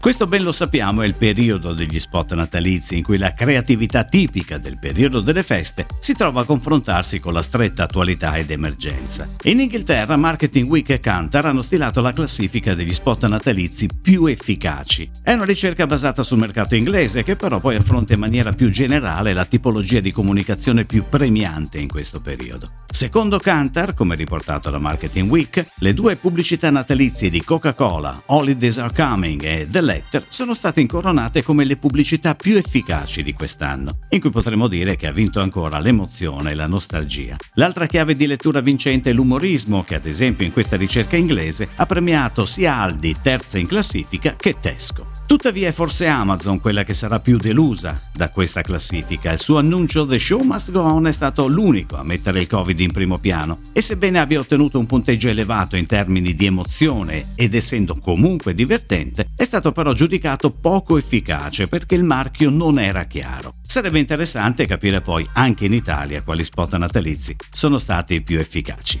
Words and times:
Questo 0.00 0.26
ben 0.26 0.42
lo 0.42 0.52
sappiamo 0.52 1.02
è 1.02 1.06
il 1.06 1.14
periodo 1.14 1.74
degli 1.74 2.00
spot 2.00 2.32
natalizi 2.32 2.96
in 2.96 3.02
cui 3.02 3.18
la 3.18 3.34
creatività 3.34 4.04
tipica 4.04 4.56
del 4.56 4.78
periodo 4.78 5.20
delle 5.20 5.42
feste 5.42 5.84
si 5.98 6.14
trova 6.14 6.40
a 6.40 6.44
confrontarsi 6.46 7.20
con 7.20 7.34
la 7.34 7.42
stretta 7.42 7.82
attualità 7.82 8.34
ed 8.36 8.50
emergenza. 8.50 9.28
In 9.42 9.60
Inghilterra 9.60 10.16
Marketing 10.16 10.70
Week 10.70 10.88
e 10.88 11.00
Kantar 11.00 11.44
hanno 11.44 11.60
stilato 11.60 12.00
la 12.00 12.14
classifica 12.14 12.72
degli 12.72 12.94
spot 12.94 13.26
natalizi 13.26 13.90
più 14.00 14.24
efficaci. 14.24 15.10
È 15.22 15.34
una 15.34 15.44
ricerca 15.44 15.84
basata 15.84 16.22
sul 16.22 16.38
mercato 16.38 16.76
inglese 16.76 17.22
che 17.22 17.36
però 17.36 17.60
poi 17.60 17.76
affronta 17.76 18.14
in 18.14 18.20
maniera 18.20 18.52
più 18.52 18.70
generale 18.70 19.34
la 19.34 19.44
tipologia 19.44 20.00
di 20.00 20.12
comunicazione 20.12 20.86
più 20.86 21.04
premiante 21.10 21.78
in 21.78 21.88
questo 21.88 22.22
periodo. 22.22 22.70
Secondo 22.90 23.38
Kantar, 23.38 23.92
come 23.92 24.14
riportato 24.14 24.70
da 24.70 24.78
Marketing 24.78 25.30
Week, 25.30 25.62
le 25.74 25.92
due 25.92 26.16
pubblicità 26.16 26.70
natalizie 26.70 27.28
di 27.28 27.44
Coca-Cola, 27.44 28.22
Holidays 28.26 28.78
Are 28.78 28.94
Coming 28.94 29.44
e 29.44 29.68
The 29.70 29.88
Letter 29.90 30.24
sono 30.28 30.54
state 30.54 30.80
incoronate 30.80 31.42
come 31.42 31.64
le 31.64 31.76
pubblicità 31.76 32.36
più 32.36 32.56
efficaci 32.56 33.24
di 33.24 33.32
quest'anno, 33.32 33.98
in 34.10 34.20
cui 34.20 34.30
potremmo 34.30 34.68
dire 34.68 34.94
che 34.94 35.08
ha 35.08 35.12
vinto 35.12 35.40
ancora 35.40 35.80
l'emozione 35.80 36.52
e 36.52 36.54
la 36.54 36.68
nostalgia. 36.68 37.36
L'altra 37.54 37.86
chiave 37.86 38.14
di 38.14 38.28
lettura 38.28 38.60
vincente 38.60 39.10
è 39.10 39.12
l'umorismo, 39.12 39.82
che 39.82 39.96
ad 39.96 40.06
esempio 40.06 40.46
in 40.46 40.52
questa 40.52 40.76
ricerca 40.76 41.16
inglese 41.16 41.70
ha 41.74 41.86
premiato 41.86 42.46
sia 42.46 42.76
Aldi, 42.76 43.16
terza 43.20 43.58
in 43.58 43.66
classifica, 43.66 44.36
che 44.36 44.60
Tesco. 44.60 45.09
Tuttavia 45.30 45.68
è 45.68 45.72
forse 45.72 46.08
Amazon 46.08 46.60
quella 46.60 46.82
che 46.82 46.92
sarà 46.92 47.20
più 47.20 47.36
delusa 47.36 48.02
da 48.12 48.30
questa 48.30 48.62
classifica. 48.62 49.30
Il 49.30 49.38
suo 49.38 49.58
annuncio 49.58 50.04
The 50.04 50.18
Show 50.18 50.42
Must 50.42 50.72
Go 50.72 50.80
On 50.80 51.06
è 51.06 51.12
stato 51.12 51.46
l'unico 51.46 51.96
a 51.96 52.02
mettere 52.02 52.40
il 52.40 52.48
Covid 52.48 52.80
in 52.80 52.90
primo 52.90 53.16
piano 53.18 53.60
e 53.72 53.80
sebbene 53.80 54.18
abbia 54.18 54.40
ottenuto 54.40 54.80
un 54.80 54.86
punteggio 54.86 55.28
elevato 55.28 55.76
in 55.76 55.86
termini 55.86 56.34
di 56.34 56.46
emozione 56.46 57.26
ed 57.36 57.54
essendo 57.54 57.96
comunque 57.98 58.56
divertente, 58.56 59.28
è 59.36 59.44
stato 59.44 59.70
però 59.70 59.92
giudicato 59.92 60.50
poco 60.50 60.98
efficace 60.98 61.68
perché 61.68 61.94
il 61.94 62.02
marchio 62.02 62.50
non 62.50 62.80
era 62.80 63.04
chiaro. 63.04 63.54
Sarebbe 63.64 64.00
interessante 64.00 64.66
capire 64.66 65.00
poi 65.00 65.24
anche 65.34 65.64
in 65.64 65.74
Italia 65.74 66.24
quali 66.24 66.42
spot 66.42 66.76
natalizi 66.76 67.36
sono 67.52 67.78
stati 67.78 68.20
più 68.20 68.40
efficaci. 68.40 69.00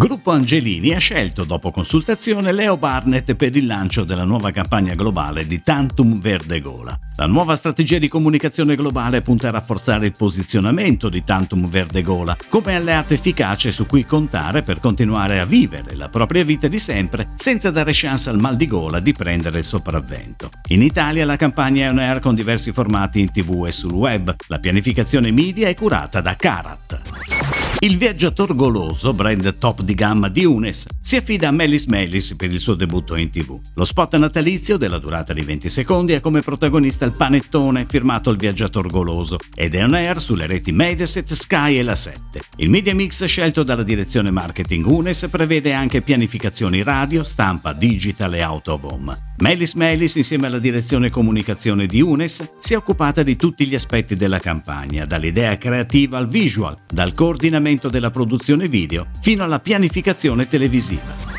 Gruppo 0.00 0.30
Angelini 0.30 0.94
ha 0.94 0.98
scelto 0.98 1.44
dopo 1.44 1.70
consultazione 1.70 2.52
Leo 2.52 2.78
Barnett 2.78 3.34
per 3.34 3.54
il 3.54 3.66
lancio 3.66 4.02
della 4.04 4.24
nuova 4.24 4.50
campagna 4.50 4.94
globale 4.94 5.46
di 5.46 5.60
Tantum 5.60 6.18
Verde 6.18 6.58
Gola. 6.62 6.98
La 7.16 7.26
nuova 7.26 7.54
strategia 7.54 7.98
di 7.98 8.08
comunicazione 8.08 8.76
globale 8.76 9.20
punta 9.20 9.48
a 9.48 9.50
rafforzare 9.50 10.06
il 10.06 10.14
posizionamento 10.16 11.10
di 11.10 11.22
Tantum 11.22 11.68
Verde 11.68 12.00
Gola 12.00 12.34
come 12.48 12.76
alleato 12.76 13.12
efficace 13.12 13.72
su 13.72 13.84
cui 13.84 14.06
contare 14.06 14.62
per 14.62 14.80
continuare 14.80 15.38
a 15.38 15.44
vivere 15.44 15.94
la 15.94 16.08
propria 16.08 16.44
vita 16.44 16.66
di 16.66 16.78
sempre 16.78 17.32
senza 17.34 17.70
dare 17.70 17.90
chance 17.92 18.30
al 18.30 18.38
mal 18.38 18.56
di 18.56 18.66
gola 18.66 19.00
di 19.00 19.12
prendere 19.12 19.58
il 19.58 19.64
sopravvento. 19.64 20.48
In 20.68 20.80
Italia 20.80 21.26
la 21.26 21.36
campagna 21.36 21.84
è 21.84 21.90
on 21.90 21.98
air 21.98 22.20
con 22.20 22.34
diversi 22.34 22.72
formati 22.72 23.20
in 23.20 23.30
tv 23.30 23.66
e 23.66 23.72
sul 23.72 23.92
web. 23.92 24.34
La 24.46 24.60
pianificazione 24.60 25.30
media 25.30 25.68
è 25.68 25.74
curata 25.74 26.22
da 26.22 26.34
Karat. 26.36 27.69
Il 27.82 27.96
viaggiator 27.96 28.54
goloso, 28.54 29.14
brand 29.14 29.56
top 29.56 29.80
di 29.80 29.94
gamma 29.94 30.28
di 30.28 30.44
Unes, 30.44 30.84
si 31.00 31.16
affida 31.16 31.48
a 31.48 31.50
Melis 31.50 31.86
Melis 31.86 32.34
per 32.36 32.52
il 32.52 32.60
suo 32.60 32.74
debutto 32.74 33.16
in 33.16 33.30
tv. 33.30 33.58
Lo 33.72 33.86
spot 33.86 34.16
natalizio, 34.18 34.76
della 34.76 34.98
durata 34.98 35.32
di 35.32 35.40
20 35.40 35.70
secondi, 35.70 36.12
ha 36.12 36.20
come 36.20 36.42
protagonista 36.42 37.06
il 37.06 37.12
panettone 37.12 37.86
firmato 37.88 38.28
Il 38.28 38.36
viaggiator 38.36 38.86
goloso 38.86 39.38
ed 39.54 39.74
è 39.74 39.82
on 39.82 39.94
air 39.94 40.20
sulle 40.20 40.46
reti 40.46 40.72
Mediaset, 40.72 41.32
Sky 41.32 41.78
e 41.78 41.82
la 41.82 41.94
7. 41.94 42.42
Il 42.56 42.68
media 42.68 42.94
mix 42.94 43.24
scelto 43.24 43.62
dalla 43.62 43.82
direzione 43.82 44.30
marketing 44.30 44.84
Unes 44.84 45.26
prevede 45.30 45.72
anche 45.72 46.02
pianificazioni 46.02 46.82
radio, 46.82 47.24
stampa, 47.24 47.72
digital 47.72 48.34
e 48.34 48.44
out 48.44 48.68
of 48.68 48.82
home. 48.82 49.16
Melis 49.38 49.72
Melis, 49.72 50.16
insieme 50.16 50.48
alla 50.48 50.58
direzione 50.58 51.08
comunicazione 51.08 51.86
di 51.86 52.02
Unes, 52.02 52.46
si 52.58 52.74
è 52.74 52.76
occupata 52.76 53.22
di 53.22 53.36
tutti 53.36 53.66
gli 53.66 53.74
aspetti 53.74 54.16
della 54.16 54.38
campagna, 54.38 55.06
dall'idea 55.06 55.56
creativa 55.56 56.18
al 56.18 56.28
visual, 56.28 56.76
dal 56.86 57.14
coordinamento 57.14 57.68
della 57.88 58.10
produzione 58.10 58.68
video 58.68 59.06
fino 59.20 59.44
alla 59.44 59.60
pianificazione 59.60 60.48
televisiva. 60.48 61.29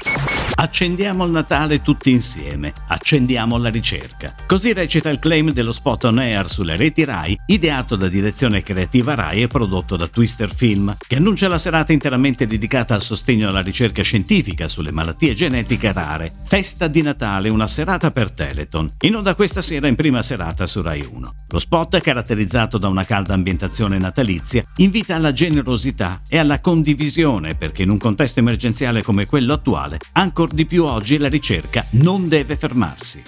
Accendiamo 0.61 1.25
il 1.25 1.31
Natale 1.31 1.81
tutti 1.81 2.11
insieme, 2.11 2.71
accendiamo 2.89 3.57
la 3.57 3.69
ricerca. 3.69 4.35
Così 4.45 4.73
recita 4.73 5.09
il 5.09 5.17
claim 5.17 5.51
dello 5.51 5.71
spot 5.71 6.03
on 6.03 6.19
air 6.19 6.47
sulle 6.47 6.75
reti 6.75 7.03
RAI, 7.03 7.35
ideato 7.47 7.95
da 7.95 8.07
direzione 8.07 8.61
creativa 8.61 9.15
RAI 9.15 9.41
e 9.41 9.47
prodotto 9.47 9.97
da 9.97 10.05
Twister 10.05 10.53
Film, 10.53 10.95
che 10.99 11.15
annuncia 11.15 11.47
la 11.47 11.57
serata 11.57 11.93
interamente 11.93 12.45
dedicata 12.45 12.93
al 12.93 13.01
sostegno 13.01 13.49
alla 13.49 13.61
ricerca 13.61 14.03
scientifica 14.03 14.67
sulle 14.67 14.91
malattie 14.91 15.33
genetiche 15.33 15.91
rare. 15.91 16.31
Festa 16.43 16.87
di 16.87 17.01
Natale, 17.01 17.49
una 17.49 17.65
serata 17.65 18.11
per 18.11 18.29
Teleton, 18.29 18.97
in 18.99 19.15
onda 19.15 19.33
questa 19.33 19.61
sera 19.61 19.87
in 19.87 19.95
prima 19.95 20.21
serata 20.21 20.67
su 20.67 20.83
Rai 20.83 21.03
1. 21.11 21.33
Lo 21.47 21.59
spot, 21.59 21.99
caratterizzato 22.01 22.77
da 22.77 22.87
una 22.87 23.03
calda 23.03 23.33
ambientazione 23.33 23.97
natalizia, 23.97 24.63
invita 24.75 25.15
alla 25.15 25.31
generosità 25.33 26.21
e 26.29 26.37
alla 26.37 26.61
condivisione 26.61 27.55
perché 27.55 27.81
in 27.81 27.89
un 27.89 27.97
contesto 27.97 28.37
emergenziale 28.37 29.01
come 29.01 29.25
quello 29.25 29.53
attuale, 29.53 29.97
ancora 30.13 30.49
di 30.51 30.65
più 30.65 30.85
oggi 30.85 31.17
la 31.17 31.27
ricerca 31.27 31.85
non 31.91 32.27
deve 32.27 32.55
fermarsi. 32.55 33.23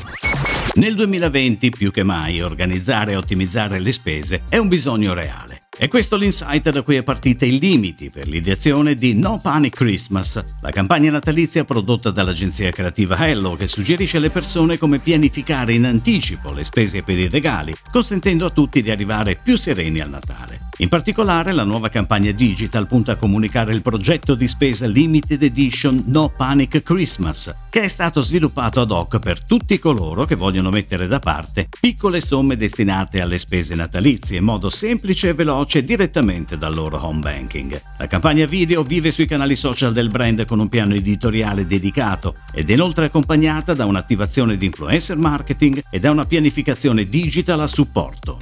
Nel 0.76 0.96
2020, 0.96 1.70
più 1.70 1.92
che 1.92 2.04
mai, 2.04 2.42
organizzare 2.42 3.12
e 3.12 3.16
ottimizzare 3.16 3.80
le 3.80 3.92
spese 3.92 4.44
è 4.50 4.58
un 4.58 4.68
bisogno 4.68 5.14
reale. 5.14 5.64
È 5.76 5.88
questo 5.88 6.18
l'insight 6.18 6.70
da 6.70 6.82
cui 6.84 6.98
è 6.98 7.04
partita 7.04 7.46
i 7.46 7.58
limiti 7.58 8.10
per 8.12 8.28
l'ideazione 8.28 8.94
di 8.94 9.16
No 9.16 9.40
Panic 9.42 9.76
Christmas, 9.76 10.44
la 10.62 10.70
campagna 10.70 11.10
natalizia 11.10 11.64
prodotta 11.64 12.12
dall'agenzia 12.12 12.72
creativa 12.72 13.18
Hello 13.18 13.56
che 13.56 13.66
suggerisce 13.68 14.18
alle 14.18 14.30
persone 14.30 14.78
come 14.78 15.00
pianificare 15.00 15.74
in 15.74 15.86
anticipo 15.86 16.52
le 16.52 16.64
spese 16.64 17.02
per 17.02 17.18
i 17.18 17.28
regali, 17.28 17.74
consentendo 17.92 18.46
a 18.46 18.52
tutti 18.52 18.82
di 18.82 18.92
arrivare 18.92 19.36
più 19.42 19.56
sereni 19.56 20.00
al 20.00 20.10
Natale. 20.10 20.53
In 20.78 20.90
particolare 20.90 21.52
la 21.52 21.64
nuova 21.64 21.90
campagna 21.90 22.32
digital 22.32 22.88
punta 22.88 23.12
a 23.12 23.16
comunicare 23.16 23.74
il 23.74 23.84
progetto 23.84 24.34
di 24.34 24.48
spesa 24.48 24.88
Limited 24.88 25.44
Edition 25.44 26.06
No 26.08 26.34
Panic 26.36 26.82
Christmas, 26.82 27.56
che 27.70 27.82
è 27.82 27.88
stato 27.88 28.24
sviluppato 28.24 28.82
ad 28.82 28.90
hoc 28.90 29.20
per 29.20 29.44
tutti 29.44 29.78
coloro 29.78 30.26
che 30.26 30.34
vogliono 30.34 30.72
mettere 30.72 31.06
da 31.06 31.20
parte 31.20 31.68
piccole 31.80 32.22
somme 32.22 32.58
destinate 32.58 33.22
alle 33.22 33.38
spese 33.38 33.76
natalizie 33.76 34.40
in 34.40 34.46
modo 34.46 34.70
semplice 34.70 35.30
e 35.30 35.34
veloce 35.36 35.84
direttamente 35.84 36.58
dal 36.58 36.74
loro 36.74 37.06
home 37.06 37.20
banking. 37.20 37.80
La 38.00 38.08
campagna 38.08 38.48
video 38.48 38.82
vive 38.82 39.12
sui 39.12 39.28
canali 39.28 39.56
social 39.56 39.94
del 39.94 40.10
brand 40.10 40.44
con 40.46 40.60
un 40.60 40.70
piano 40.70 40.96
editoriale 40.96 41.68
dedicato 41.68 42.38
ed 42.52 42.72
è 42.72 42.74
inoltre 42.74 43.06
accompagnata 43.06 43.76
da 43.76 43.86
un'attivazione 43.86 44.58
di 44.58 44.66
influencer 44.66 45.18
marketing 45.18 45.84
e 45.92 46.00
da 46.00 46.10
una 46.10 46.26
pianificazione 46.26 47.06
digital 47.06 47.60
a 47.60 47.68
supporto. 47.68 48.40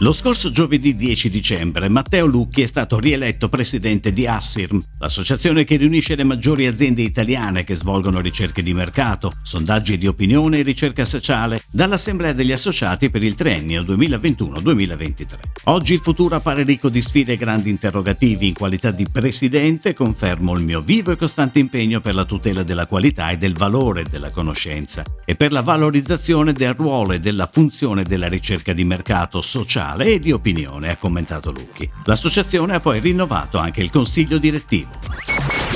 Lo 0.00 0.12
scorso 0.12 0.50
giovedì 0.50 0.94
10 0.94 1.30
dicembre 1.30 1.88
Matteo 1.88 2.26
Lucchi 2.26 2.60
è 2.60 2.66
stato 2.66 2.98
rieletto 2.98 3.48
presidente 3.48 4.12
di 4.12 4.26
Assirm, 4.26 4.78
l'associazione 4.98 5.64
che 5.64 5.76
riunisce 5.76 6.14
le 6.14 6.22
maggiori 6.22 6.66
aziende 6.66 7.00
italiane 7.00 7.64
che 7.64 7.74
svolgono 7.76 8.20
ricerche 8.20 8.62
di 8.62 8.74
mercato, 8.74 9.32
sondaggi 9.42 9.96
di 9.96 10.06
opinione 10.06 10.58
e 10.58 10.62
ricerca 10.62 11.06
sociale, 11.06 11.62
dall'Assemblea 11.70 12.34
degli 12.34 12.52
Associati 12.52 13.08
per 13.08 13.22
il 13.22 13.34
triennio 13.34 13.84
2021-2023. 13.84 15.24
Oggi 15.64 15.94
il 15.94 16.00
futuro 16.00 16.36
appare 16.36 16.62
ricco 16.62 16.90
di 16.90 17.00
sfide 17.00 17.32
e 17.32 17.36
grandi 17.36 17.70
interrogativi. 17.70 18.48
In 18.48 18.54
qualità 18.54 18.90
di 18.90 19.06
presidente 19.10 19.94
confermo 19.94 20.54
il 20.58 20.62
mio 20.62 20.82
vivo 20.82 21.10
e 21.10 21.16
costante 21.16 21.58
impegno 21.58 22.00
per 22.00 22.14
la 22.14 22.26
tutela 22.26 22.62
della 22.62 22.86
qualità 22.86 23.30
e 23.30 23.38
del 23.38 23.54
valore 23.54 24.04
della 24.04 24.28
conoscenza 24.28 25.02
e 25.24 25.36
per 25.36 25.52
la 25.52 25.62
valorizzazione 25.62 26.52
del 26.52 26.74
ruolo 26.74 27.12
e 27.12 27.18
della 27.18 27.48
funzione 27.50 28.02
della 28.02 28.28
ricerca 28.28 28.74
di 28.74 28.84
mercato 28.84 29.40
sociale 29.40 29.84
sociale 29.86 30.04
e 30.06 30.18
di 30.18 30.32
opinione, 30.32 30.90
ha 30.90 30.96
commentato 30.96 31.52
Lucchi. 31.52 31.88
L'associazione 32.04 32.74
ha 32.74 32.80
poi 32.80 32.98
rinnovato 32.98 33.58
anche 33.58 33.82
il 33.82 33.90
consiglio 33.90 34.38
direttivo. 34.38 34.90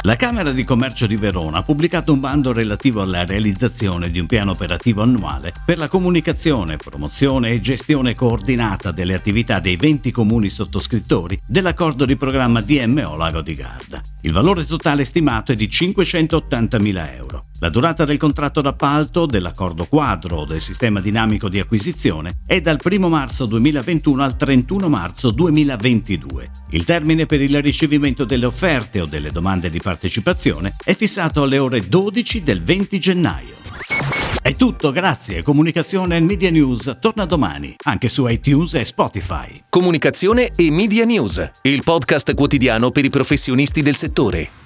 La 0.03 0.17
Camera 0.17 0.51
di 0.51 0.65
Commercio 0.65 1.07
di 1.07 1.17
Verona 1.17 1.59
ha 1.59 1.63
pubblicato 1.63 2.13
un 2.13 2.21
bando 2.21 2.53
relativo 2.53 3.03
alla 3.03 3.25
realizzazione 3.25 4.11
di 4.11 4.19
un 4.19 4.27
piano 4.27 4.53
operativo 4.53 5.03
annuale 5.03 5.53
per 5.65 5.77
la 5.77 5.89
comunicazione, 5.89 6.79
promozione 6.79 7.51
e 7.51 7.61
gestione 7.61 8.15
coordinata 8.15 8.93
delle 8.93 9.15
attività 9.15 9.61
dei 9.61 9.77
20 9.77 10.11
comuni 10.11 10.49
sottoscrittori 10.49 11.39
dell'accordo 11.47 12.07
di 12.07 12.17
programma 12.17 12.63
DMO 12.63 13.15
Lago 13.15 13.43
di 13.43 13.55
Garda. 13.55 14.01
Il 14.23 14.33
valore 14.33 14.65
totale 14.65 15.05
stimato 15.05 15.53
è 15.53 15.57
di 15.57 15.69
580.000 15.69 17.15
euro. 17.15 17.45
La 17.63 17.69
durata 17.69 18.07
del 18.07 18.17
contratto 18.17 18.63
d'appalto, 18.63 19.27
dell'accordo 19.27 19.85
quadro 19.85 20.47
del 20.47 20.63
sistema 20.63 20.99
dinamico 20.99 21.51
di 21.51 21.61
acquisizione 21.61 22.39
è 22.47 22.63
dal 22.63 22.81
1 22.83 23.07
marzo 23.11 23.45
2021 23.45 24.23
al 24.23 24.35
31 24.35 24.89
marzo 24.89 25.31
2022. 25.31 26.51
Il 26.71 26.87
termine 26.87 27.27
per 27.27 27.43
il 27.43 27.61
ricevimento 27.61 28.25
delle 28.25 28.47
offerte 28.47 29.03
o 29.03 29.05
delle 29.05 29.31
domande 29.31 29.69
di 29.69 29.79
partecipazione 29.79 30.77
è 30.83 30.97
fissato 30.97 31.43
alle 31.43 31.59
ore 31.59 31.87
12 31.87 32.43
del 32.43 32.63
20 32.63 32.99
gennaio. 32.99 33.57
È 34.41 34.55
tutto, 34.55 34.91
grazie. 34.91 35.43
Comunicazione 35.43 36.17
e 36.17 36.21
Media 36.21 36.51
News 36.51 36.97
torna 36.99 37.27
domani, 37.27 37.75
anche 37.85 38.09
su 38.09 38.27
iTunes 38.27 38.73
e 38.73 38.85
Spotify. 38.87 39.65
Comunicazione 39.69 40.53
e 40.57 40.71
Media 40.71 41.05
News, 41.05 41.51
il 41.61 41.83
podcast 41.85 42.33
quotidiano 42.33 42.89
per 42.89 43.05
i 43.05 43.11
professionisti 43.11 43.83
del 43.83 43.97
settore. 43.97 44.61